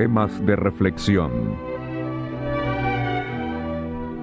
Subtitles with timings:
[0.00, 1.30] Temas de reflexión.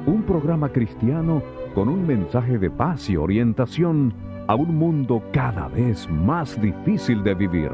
[0.08, 1.44] Un programa cristiano
[1.76, 4.12] con un mensaje de paz y orientación
[4.48, 7.72] a un mundo cada vez más difícil de vivir.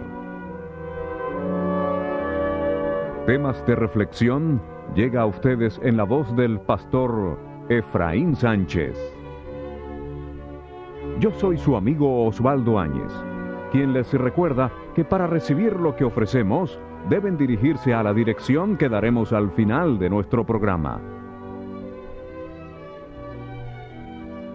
[3.26, 4.62] Temas de reflexión
[4.96, 7.40] llega a ustedes en la voz del pastor
[7.70, 9.00] Efraín Sánchez.
[11.22, 13.14] Yo soy su amigo Osvaldo Áñez,
[13.72, 16.78] quien les recuerda que para recibir lo que ofrecemos
[17.10, 21.02] deben dirigirse a la dirección que daremos al final de nuestro programa.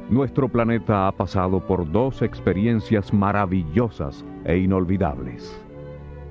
[0.09, 5.63] Nuestro planeta ha pasado por dos experiencias maravillosas e inolvidables.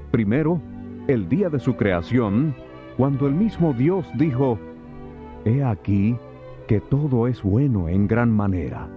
[0.10, 0.60] Primero,
[1.08, 2.56] el día de su creación,
[2.98, 4.58] cuando el mismo Dios dijo,
[5.46, 6.18] He aquí
[6.68, 8.90] que todo es bueno en gran manera.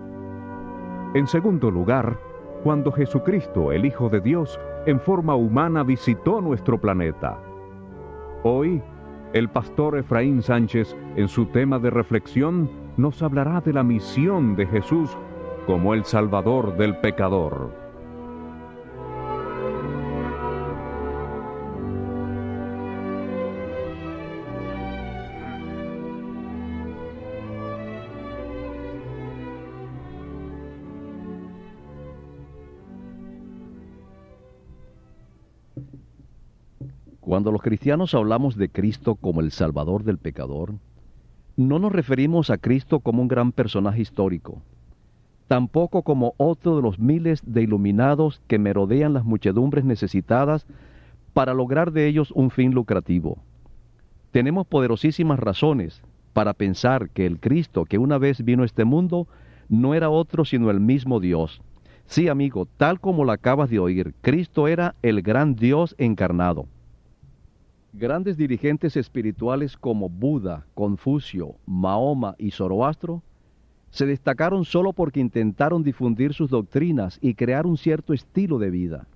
[1.15, 2.19] En segundo lugar,
[2.65, 7.39] cuando Jesucristo, el Hijo de Dios, en forma humana visitó nuestro planeta.
[8.43, 8.83] Hoy,
[9.33, 14.67] el pastor Efraín Sánchez, en su tema de reflexión, nos hablará de la misión de
[14.67, 15.17] Jesús
[15.67, 17.90] como el Salvador del pecador.
[37.41, 40.75] Cuando los cristianos hablamos de Cristo como el Salvador del pecador,
[41.57, 44.61] no nos referimos a Cristo como un gran personaje histórico,
[45.49, 50.67] tampoco como otro de los miles de iluminados que merodean las muchedumbres necesitadas
[51.33, 53.39] para lograr de ellos un fin lucrativo.
[54.33, 56.03] Tenemos poderosísimas razones
[56.35, 59.29] para pensar que el Cristo que una vez vino a este mundo
[59.71, 61.63] no era otro sino el mismo Dios.
[62.05, 66.67] Sí, amigo, tal como lo acabas de oír, Cristo era el gran Dios encarnado.
[67.93, 73.21] Grandes dirigentes espirituales como Buda, Confucio, Mahoma y Zoroastro
[73.91, 79.09] se destacaron solo porque intentaron difundir sus doctrinas y crear un cierto estilo de vida.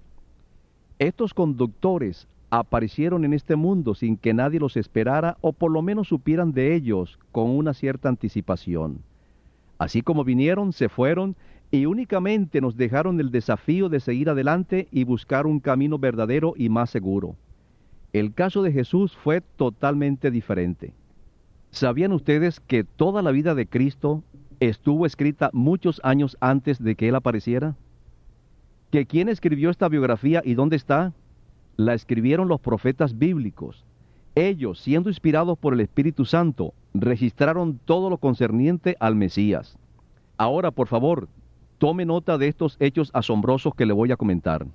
[0.98, 6.08] Estos conductores aparecieron en este mundo sin que nadie los esperara o por lo menos
[6.08, 8.98] supieran de ellos con una cierta anticipación.
[9.78, 11.36] Así como vinieron, se fueron
[11.70, 16.68] y únicamente nos dejaron el desafío de seguir adelante y buscar un camino verdadero y
[16.68, 17.36] más seguro.
[18.14, 20.94] El caso de Jesús fue totalmente diferente.
[21.72, 24.22] ¿Sabían ustedes que toda la vida de Cristo
[24.60, 27.74] estuvo escrita muchos años antes de que Él apareciera?
[28.92, 31.12] ¿Que quién escribió esta biografía y dónde está?
[31.76, 33.84] La escribieron los profetas bíblicos.
[34.36, 39.76] Ellos, siendo inspirados por el Espíritu Santo, registraron todo lo concerniente al Mesías.
[40.36, 41.26] Ahora, por favor,
[41.78, 44.68] tome nota de estos hechos asombrosos que le voy a comentar.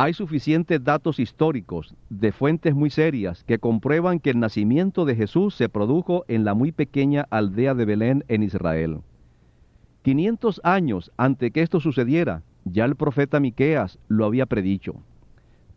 [0.00, 5.56] Hay suficientes datos históricos de fuentes muy serias que comprueban que el nacimiento de Jesús
[5.56, 9.00] se produjo en la muy pequeña aldea de Belén en Israel.
[10.02, 14.94] 500 años antes que esto sucediera, ya el profeta Miqueas lo había predicho.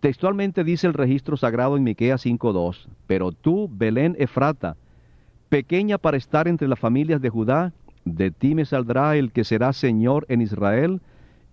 [0.02, 4.78] Textualmente dice el registro sagrado en Miqueas 5:2, "Pero tú, Belén Efrata,
[5.50, 7.74] pequeña para estar entre las familias de Judá,
[8.06, 11.02] de ti me saldrá el que será Señor en Israel,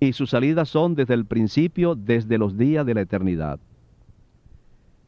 [0.00, 3.58] y sus salidas son desde el principio, desde los días de la eternidad.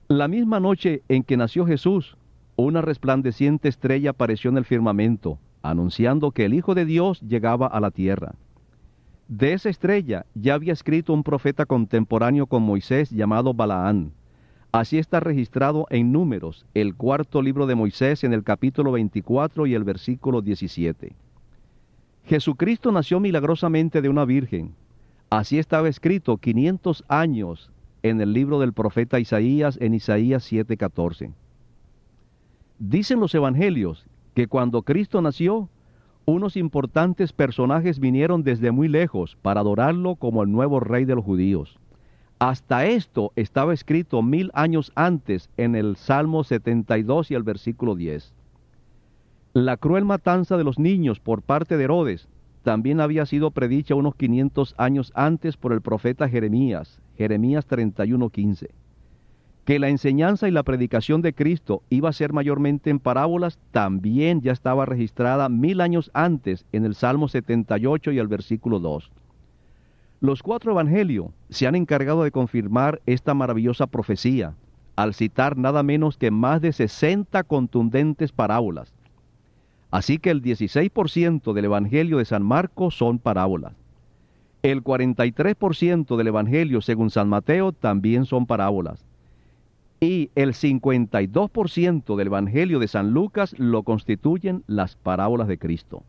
[0.08, 2.16] La misma noche en que nació Jesús,
[2.56, 7.80] una resplandeciente estrella apareció en el firmamento, anunciando que el Hijo de Dios llegaba a
[7.80, 8.34] la tierra.
[9.28, 14.12] De esa estrella ya había escrito un profeta contemporáneo con Moisés llamado Balaán.
[14.72, 19.74] Así está registrado en Números, el cuarto libro de Moisés en el capítulo 24 y
[19.74, 21.12] el versículo 17.
[22.30, 24.76] Jesucristo nació milagrosamente de una virgen.
[25.30, 27.72] Así estaba escrito 500 años
[28.04, 31.32] en el libro del profeta Isaías en Isaías 7:14.
[32.78, 35.68] Dicen los evangelios que cuando Cristo nació,
[36.24, 41.24] unos importantes personajes vinieron desde muy lejos para adorarlo como el nuevo rey de los
[41.24, 41.80] judíos.
[42.38, 48.32] Hasta esto estaba escrito mil años antes en el Salmo 72 y el versículo 10.
[49.52, 52.28] La cruel matanza de los niños por parte de Herodes
[52.62, 58.68] también había sido predicha unos 500 años antes por el profeta Jeremías, Jeremías 31:15.
[59.64, 64.40] Que la enseñanza y la predicación de Cristo iba a ser mayormente en parábolas también
[64.40, 69.10] ya estaba registrada mil años antes en el Salmo 78 y el versículo 2.
[70.20, 74.54] Los cuatro evangelios se han encargado de confirmar esta maravillosa profecía
[74.94, 78.92] al citar nada menos que más de 60 contundentes parábolas
[79.90, 83.74] Así que el 16% del Evangelio de San Marcos son parábolas.
[84.62, 89.04] El 43% del Evangelio según San Mateo también son parábolas.
[90.00, 96.02] y el 52% del Evangelio de San Lucas lo constituyen las parábolas de Cristo.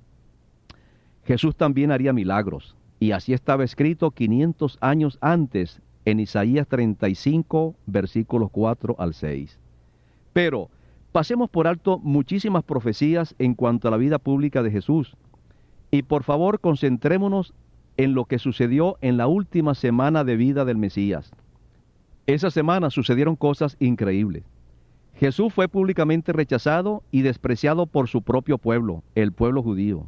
[1.25, 8.49] Jesús también haría milagros, y así estaba escrito 500 años antes en Isaías 35, versículos
[8.51, 9.59] 4 al 6.
[10.33, 10.69] Pero
[11.11, 15.15] pasemos por alto muchísimas profecías en cuanto a la vida pública de Jesús,
[15.91, 17.53] y por favor concentrémonos
[17.97, 21.31] en lo que sucedió en la última semana de vida del Mesías.
[22.27, 24.43] Esa semana sucedieron cosas increíbles.
[25.15, 30.07] Jesús fue públicamente rechazado y despreciado por su propio pueblo, el pueblo judío.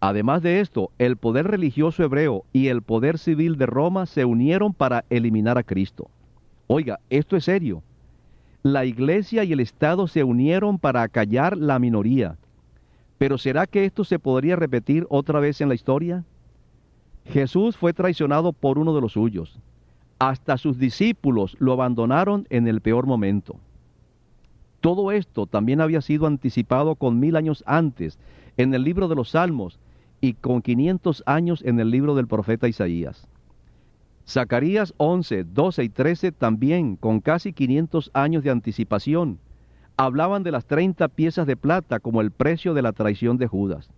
[0.00, 4.72] Además de esto, el poder religioso hebreo y el poder civil de Roma se unieron
[4.72, 6.08] para eliminar a Cristo.
[6.68, 7.82] Oiga, esto es serio.
[8.66, 12.36] La iglesia y el Estado se unieron para acallar la minoría.
[13.16, 16.24] Pero ¿será que esto se podría repetir otra vez en la historia?
[17.26, 19.60] Jesús fue traicionado por uno de los suyos.
[20.18, 23.54] Hasta sus discípulos lo abandonaron en el peor momento.
[24.80, 28.18] Todo esto también había sido anticipado con mil años antes
[28.56, 29.78] en el libro de los Salmos
[30.20, 33.28] y con 500 años en el libro del profeta Isaías.
[34.28, 39.38] Zacarías 11, 12 y 13 también, con casi 500 años de anticipación,
[39.96, 43.88] hablaban de las 30 piezas de plata como el precio de la traición de Judas.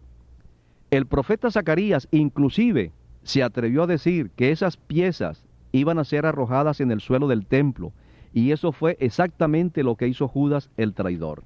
[0.91, 2.93] El profeta Zacarías inclusive
[3.23, 7.47] se atrevió a decir que esas piezas iban a ser arrojadas en el suelo del
[7.47, 7.93] templo,
[8.33, 11.45] y eso fue exactamente lo que hizo Judas el traidor.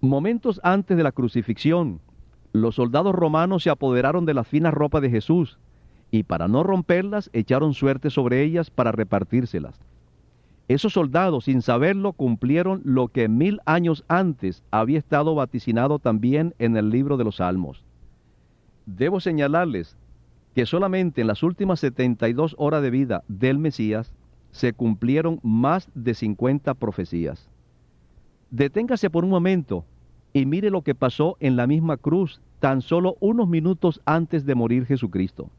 [0.00, 2.00] Momentos antes de la crucifixión,
[2.52, 5.58] los soldados romanos se apoderaron de la fina ropa de Jesús,
[6.10, 9.80] y para no romperlas echaron suerte sobre ellas para repartírselas.
[10.68, 16.76] Esos soldados, sin saberlo, cumplieron lo que mil años antes había estado vaticinado también en
[16.76, 17.84] el libro de los Salmos.
[18.86, 19.96] Debo señalarles
[20.54, 24.12] que solamente en las últimas 72 horas de vida del Mesías
[24.52, 27.48] se cumplieron más de 50 profecías.
[28.50, 29.84] Deténgase por un momento
[30.32, 34.54] y mire lo que pasó en la misma cruz tan solo unos minutos antes de
[34.54, 35.50] morir Jesucristo.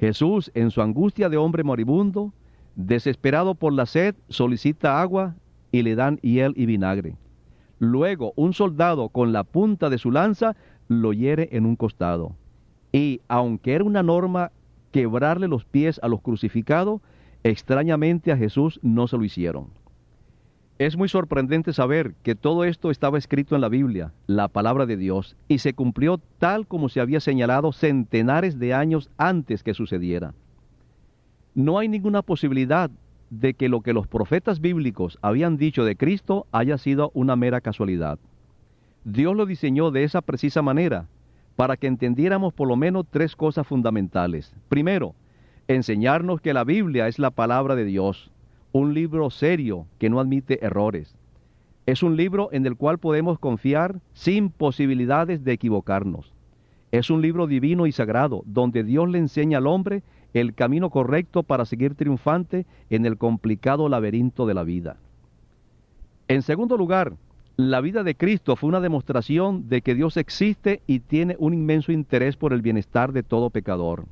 [0.00, 2.32] Jesús, en su angustia de hombre moribundo,
[2.74, 5.36] desesperado por la sed, solicita agua
[5.70, 7.16] y le dan hiel y vinagre.
[7.78, 10.56] Luego un soldado con la punta de su lanza
[10.88, 12.34] lo hiere en un costado.
[12.92, 14.52] Y aunque era una norma
[14.90, 17.02] quebrarle los pies a los crucificados,
[17.42, 19.68] extrañamente a Jesús no se lo hicieron.
[20.80, 24.96] Es muy sorprendente saber que todo esto estaba escrito en la Biblia, la palabra de
[24.96, 30.32] Dios, y se cumplió tal como se había señalado centenares de años antes que sucediera.
[31.54, 32.90] No hay ninguna posibilidad
[33.28, 37.60] de que lo que los profetas bíblicos habían dicho de Cristo haya sido una mera
[37.60, 38.18] casualidad.
[39.04, 41.08] Dios lo diseñó de esa precisa manera
[41.56, 44.54] para que entendiéramos por lo menos tres cosas fundamentales.
[44.70, 45.14] Primero,
[45.68, 48.30] enseñarnos que la Biblia es la palabra de Dios,
[48.72, 51.14] un libro serio que no admite errores.
[51.86, 56.32] Es un libro en el cual podemos confiar sin posibilidades de equivocarnos.
[56.92, 60.02] Es un libro divino y sagrado, donde Dios le enseña al hombre
[60.34, 64.96] el camino correcto para seguir triunfante en el complicado laberinto de la vida.
[66.28, 67.14] En segundo lugar,
[67.56, 71.92] la vida de Cristo fue una demostración de que Dios existe y tiene un inmenso
[71.92, 74.06] interés por el bienestar de todo pecador.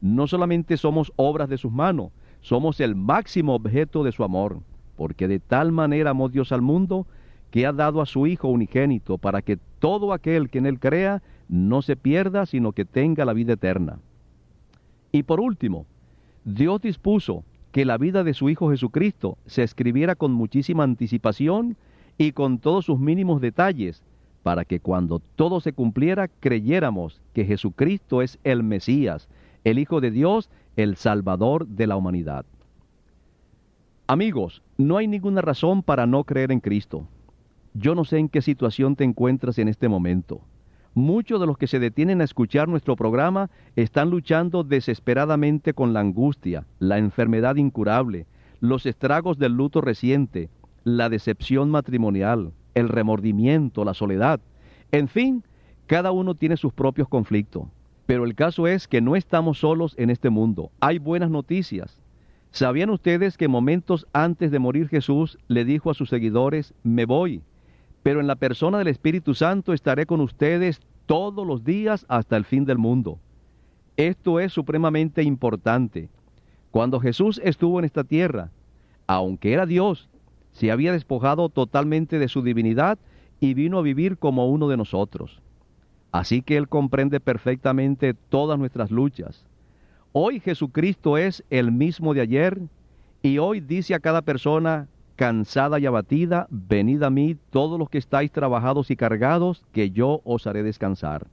[0.00, 2.10] No solamente somos obras de sus manos,
[2.40, 4.60] somos el máximo objeto de su amor,
[4.96, 7.06] porque de tal manera amó Dios al mundo
[7.50, 11.22] que ha dado a su Hijo unigénito para que todo aquel que en él crea
[11.48, 13.98] no se pierda, sino que tenga la vida eterna.
[15.12, 15.86] Y por último,
[16.44, 21.76] Dios dispuso que la vida de su Hijo Jesucristo se escribiera con muchísima anticipación
[22.18, 24.02] y con todos sus mínimos detalles,
[24.42, 29.28] para que cuando todo se cumpliera creyéramos que Jesucristo es el Mesías,
[29.64, 32.46] el Hijo de Dios, el Salvador de la humanidad.
[34.06, 37.08] Amigos, no hay ninguna razón para no creer en Cristo.
[37.74, 40.40] Yo no sé en qué situación te encuentras en este momento.
[40.94, 45.98] Muchos de los que se detienen a escuchar nuestro programa están luchando desesperadamente con la
[45.98, 48.26] angustia, la enfermedad incurable,
[48.60, 50.48] los estragos del luto reciente,
[50.84, 54.38] la decepción matrimonial, el remordimiento, la soledad.
[54.92, 55.42] En fin,
[55.86, 57.64] cada uno tiene sus propios conflictos.
[58.08, 60.70] Pero el caso es que no estamos solos en este mundo.
[60.80, 62.00] Hay buenas noticias.
[62.52, 67.42] ¿Sabían ustedes que momentos antes de morir Jesús le dijo a sus seguidores, me voy,
[68.02, 72.46] pero en la persona del Espíritu Santo estaré con ustedes todos los días hasta el
[72.46, 73.18] fin del mundo?
[73.98, 76.08] Esto es supremamente importante.
[76.70, 78.50] Cuando Jesús estuvo en esta tierra,
[79.06, 80.08] aunque era Dios,
[80.52, 82.98] se había despojado totalmente de su divinidad
[83.38, 85.42] y vino a vivir como uno de nosotros.
[86.12, 89.44] Así que Él comprende perfectamente todas nuestras luchas.
[90.12, 92.58] Hoy Jesucristo es el mismo de ayer
[93.22, 97.98] y hoy dice a cada persona cansada y abatida, venid a mí todos los que
[97.98, 101.26] estáis trabajados y cargados, que yo os haré descansar.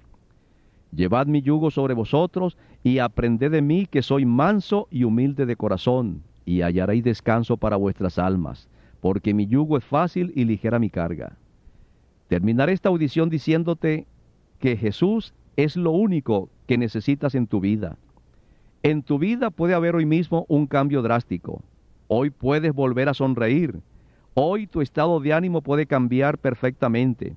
[0.92, 5.56] Llevad mi yugo sobre vosotros y aprended de mí que soy manso y humilde de
[5.56, 8.68] corazón, y hallaréis descanso para vuestras almas,
[9.02, 11.38] porque mi yugo es fácil y ligera mi carga.
[12.28, 14.08] Terminaré esta audición diciéndote
[14.66, 17.98] que Jesús es lo único que necesitas en tu vida.
[18.82, 21.62] En tu vida puede haber hoy mismo un cambio drástico.
[22.08, 23.80] Hoy puedes volver a sonreír.
[24.34, 27.36] Hoy tu estado de ánimo puede cambiar perfectamente.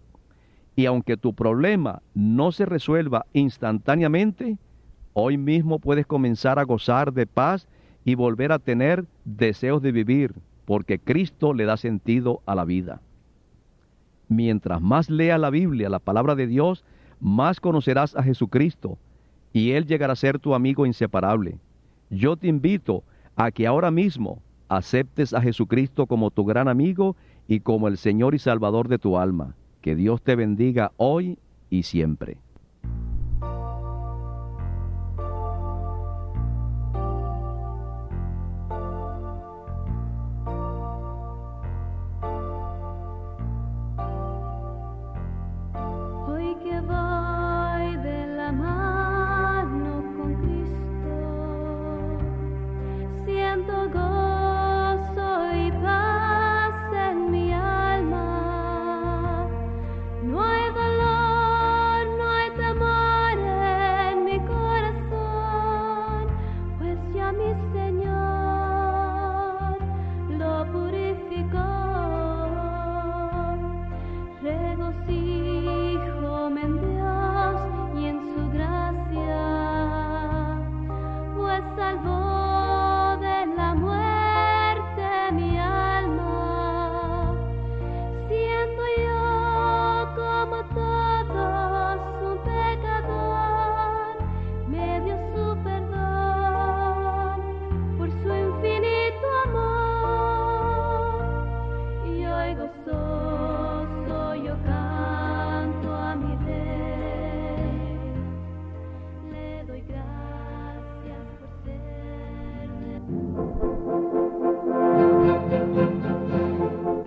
[0.75, 4.56] Y aunque tu problema no se resuelva instantáneamente,
[5.12, 7.68] hoy mismo puedes comenzar a gozar de paz
[8.06, 10.32] y volver a tener deseos de vivir,
[10.64, 13.02] porque Cristo le da sentido a la vida.
[14.28, 16.87] Mientras más leas la Biblia, la palabra de Dios,
[17.21, 18.99] más conocerás a Jesucristo
[19.53, 21.59] y Él llegará a ser tu amigo inseparable.
[22.11, 23.05] Yo te invito
[23.37, 28.35] a que ahora mismo aceptes a Jesucristo como tu gran amigo y como el Señor
[28.35, 29.55] y Salvador de tu alma.
[29.81, 31.39] Que Dios te bendiga hoy
[31.71, 32.39] y siempre.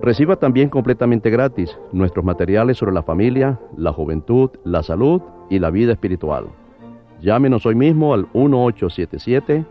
[0.00, 5.20] Reciba también completamente gratis nuestros materiales sobre la familia, la juventud, la salud
[5.50, 6.46] y la vida espiritual.
[7.20, 9.66] Llámenos hoy mismo al 1877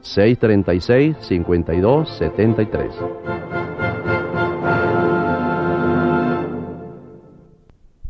[0.00, 3.63] 636 5273.